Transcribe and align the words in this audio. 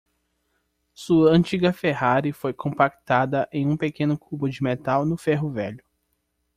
Sua 0.95 1.29
antiga 1.31 1.71
Ferrari 1.71 2.33
foi 2.33 2.53
compactada 2.53 3.47
em 3.53 3.67
um 3.67 3.77
pequeno 3.77 4.17
cubo 4.17 4.49
de 4.49 4.63
metal 4.63 5.05
no 5.05 5.15
ferro-velho. 5.15 5.85